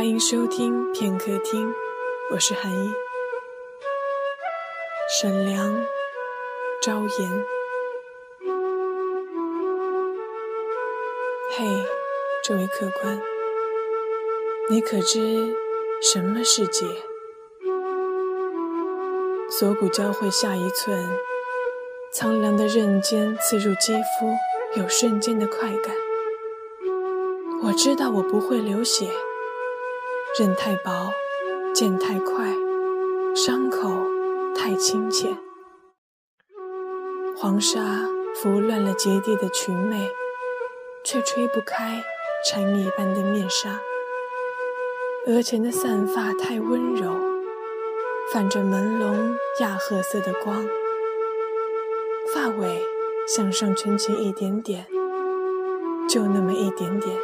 [0.00, 1.70] 欢迎收听片刻听，
[2.30, 2.90] 我是韩一。
[5.20, 5.86] 沈良，
[6.80, 7.44] 朝颜。
[11.50, 11.66] 嘿，
[12.42, 13.20] 这位客官，
[14.70, 15.54] 你可知
[16.00, 16.86] 什么是劫？
[19.50, 20.98] 锁骨交汇下一寸，
[22.10, 24.34] 苍凉的刃尖刺入肌肤，
[24.80, 25.94] 有瞬间的快感。
[27.64, 29.06] 我知道我不会流血。
[30.40, 31.12] 刃太薄，
[31.74, 32.54] 剑太快，
[33.36, 33.90] 伤口
[34.56, 35.36] 太清浅。
[37.36, 40.08] 黄沙拂乱了结地的裙袂，
[41.04, 42.02] 却吹不开
[42.48, 43.82] 缠绵般的面纱。
[45.26, 47.12] 额前的散发太温柔，
[48.32, 50.66] 泛着朦胧亚褐色的光。
[52.32, 52.82] 发尾
[53.26, 54.86] 向上卷起一点点，
[56.08, 57.14] 就那么一点点。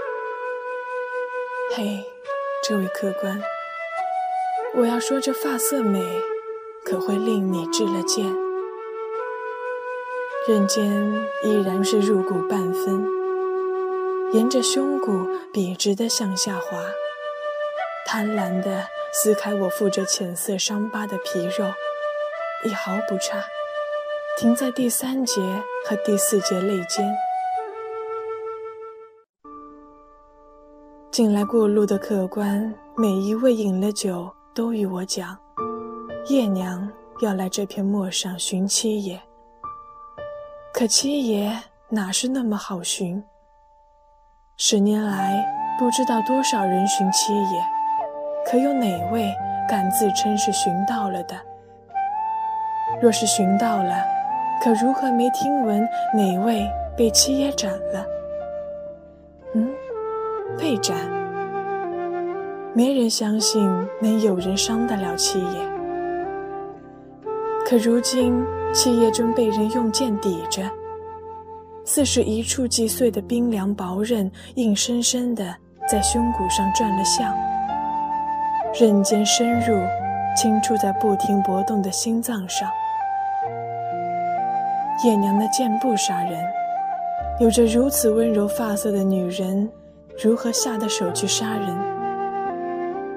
[1.75, 2.13] 嘿。
[2.69, 3.41] 这位客官，
[4.75, 6.03] 我要说这发色美，
[6.85, 8.27] 可会令你知了剑？
[10.49, 10.85] 刃尖
[11.45, 13.07] 依然是入骨半分，
[14.33, 16.77] 沿着胸骨笔直的向下滑，
[18.05, 21.73] 贪婪地撕开我附着浅色伤疤的皮肉，
[22.65, 23.45] 一毫不差，
[24.37, 25.41] 停在第三节
[25.89, 27.17] 和第四节肋间。
[31.11, 35.37] 进来过路的客官，每一位饮了酒，都与我讲：
[36.29, 36.87] 叶娘
[37.21, 39.19] 要来这片陌上寻七爷。
[40.75, 41.51] 可七爷
[41.89, 43.23] 哪是那么好寻？
[44.59, 45.43] 十年来，
[45.79, 47.65] 不知道多少人寻七爷，
[48.51, 49.33] 可有哪位
[49.67, 51.35] 敢自称是寻到了的？
[53.01, 54.05] 若是寻到了，
[54.63, 58.07] 可如何没听闻哪位被七爷斩了？
[59.55, 59.73] 嗯。
[60.59, 60.97] 被斩，
[62.75, 63.69] 没人相信
[64.01, 65.69] 能有人伤得了七爷。
[67.67, 70.63] 可如今七爷正被人用剑抵着，
[71.85, 75.55] 似是一触即碎的冰凉薄刃，硬生生的
[75.91, 77.35] 在胸骨上转了向，
[78.79, 79.77] 刃尖深入，
[80.37, 82.69] 轻触在不停搏动的心脏上。
[85.05, 86.41] 叶娘的剑不杀人，
[87.41, 89.69] 有着如此温柔发色的女人。
[90.19, 91.77] 如何下得手去杀人？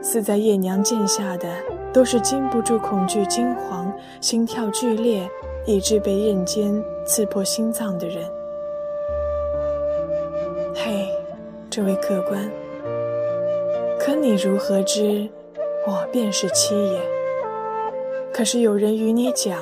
[0.02, 1.48] 死在叶娘剑下的，
[1.94, 3.90] 都是经不住恐惧惊惶、
[4.20, 5.30] 心跳剧烈，
[5.66, 8.24] 以致被刃尖刺破心脏的人。
[10.76, 11.08] 嘿，
[11.70, 12.50] 这位客官，
[13.98, 15.30] 可你如何知
[15.88, 17.00] 我便是七爷？
[18.34, 19.58] 可是有人与你讲，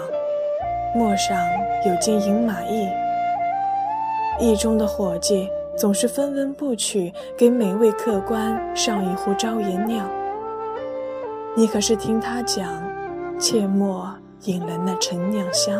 [0.95, 1.37] 陌上
[1.85, 2.89] 有件银马驿，
[4.39, 5.47] 驿中的伙计。
[5.77, 10.09] 总是分文不取，给每位客官上一壶朝颜酿。
[11.55, 12.83] 你可是听他讲，
[13.39, 14.11] 切莫
[14.45, 15.79] 饮了那陈酿香。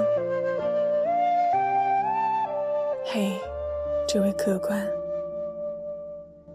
[3.05, 3.31] 嘿，
[4.07, 4.85] 这位客官，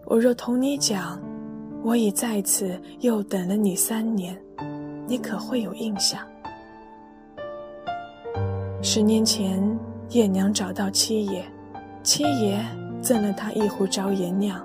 [0.05, 1.21] 我若同你讲，
[1.83, 4.39] 我已在此又等了你三年，
[5.05, 6.21] 你可会有印象？
[8.81, 9.61] 十年前，
[10.11, 11.43] 叶娘找到七爷，
[12.03, 12.63] 七爷。
[13.03, 14.57] 赠了他一壶朝颜酿，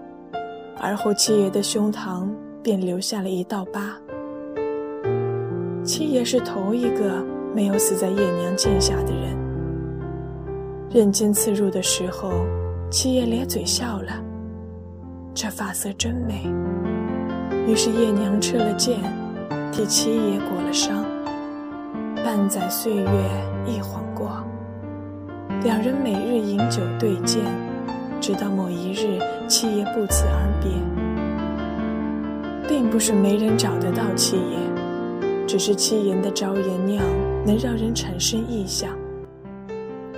[0.78, 2.28] 而后七爷的胸膛
[2.62, 3.96] 便留下了一道疤。
[5.84, 7.20] 七爷是头一个
[7.52, 9.36] 没有死在叶娘剑下的人。
[10.88, 12.30] 刃尖刺入的时候，
[12.90, 14.12] 七爷咧嘴笑了，
[15.34, 16.46] 这发色真美。
[17.66, 19.00] 于是叶娘撤了剑，
[19.72, 21.04] 替七爷裹了伤。
[22.24, 23.30] 半载岁月
[23.66, 24.44] 一晃过，
[25.64, 27.42] 两人每日饮酒对剑。
[28.20, 30.70] 直到某一日，七爷不辞而别，
[32.68, 34.58] 并不是没人找得到七爷，
[35.46, 37.02] 只是七爷的朝颜酿
[37.46, 38.90] 能让人产生意象。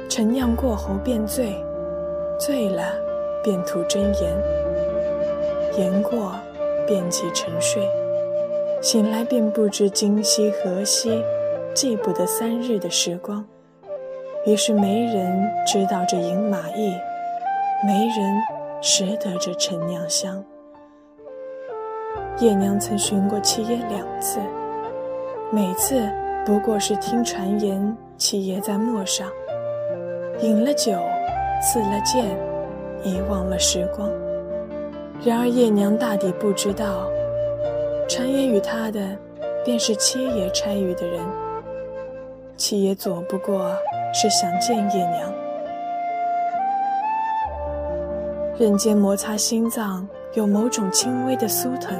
[0.08, 1.54] 陈酿过后便醉，
[2.38, 2.82] 醉了
[3.44, 4.36] 便吐真言，
[5.78, 6.32] 言过
[6.86, 7.86] 便即沉睡，
[8.80, 11.22] 醒来便不知今夕何夕，
[11.74, 13.44] 记不得三日的时光。
[14.46, 16.94] 于是没人知道这饮马驿。
[17.82, 18.42] 没人
[18.82, 20.44] 识得这陈娘香。
[22.38, 24.38] 叶娘曾寻过七爷两次，
[25.50, 26.06] 每次
[26.44, 29.26] 不过是听传言七爷在陌上，
[30.40, 30.92] 饮了酒，
[31.62, 32.26] 刺了剑，
[33.02, 34.10] 遗忘了时光。
[35.24, 37.10] 然而叶娘大抵不知道，
[38.06, 39.00] 传言与他的，
[39.64, 41.20] 便是七爷差与的人。
[42.58, 43.74] 七爷左不过
[44.12, 45.32] 是想见叶娘。
[48.60, 51.96] 刃尖摩擦心脏，有某种轻微的酥疼，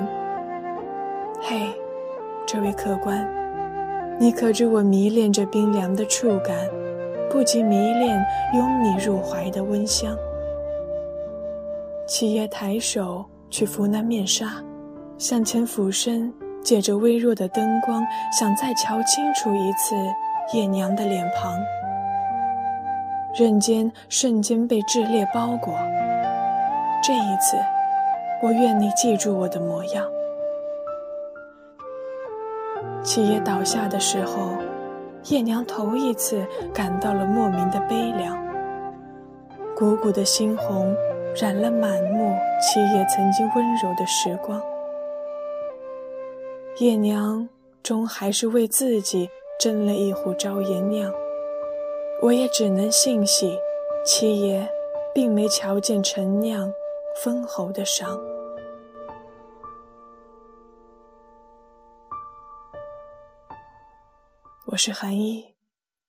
[1.40, 1.58] 嘿，
[2.46, 3.26] 这位客官，
[4.18, 6.54] 你可知我迷恋这冰凉的触感，
[7.30, 8.22] 不及迷恋
[8.52, 10.14] 拥你入怀的温香。
[12.06, 14.62] 七爷抬手去扶那面纱，
[15.16, 16.30] 向前俯身，
[16.62, 18.04] 借着微弱的灯光，
[18.38, 19.96] 想再瞧清楚一次
[20.52, 21.58] 叶娘的脸庞。
[23.34, 25.74] 人间瞬间被炽烈包裹。
[27.02, 27.56] 这一次，
[28.42, 30.06] 我愿你记住我的模样。
[33.02, 34.50] 七爷倒下的时候，
[35.24, 38.38] 叶娘头一次感到了莫名的悲凉。
[39.74, 40.94] 鼓鼓的猩红
[41.34, 44.60] 染了满目七爷曾经温柔的时光。
[46.78, 47.48] 叶娘
[47.82, 51.10] 终还是为自己斟了一壶朝颜酿。
[52.20, 53.58] 我也只能信喜，
[54.04, 54.68] 七爷
[55.14, 56.70] 并没瞧见陈酿
[57.22, 58.18] 封喉的伤。
[64.64, 65.54] 我是韩一，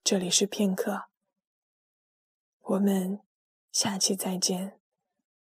[0.06, 1.08] 这里是片刻，
[2.62, 3.20] 我们
[3.74, 4.81] 下期再见。